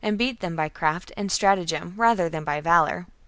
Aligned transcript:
beat 0.17 0.39
them 0.39 0.55
by 0.55 0.67
craft 0.67 1.11
and 1.15 1.31
stratagem 1.31 1.93
rather 1.95 2.27
than 2.27 2.43
by 2.43 2.59
valour. 2.59 3.05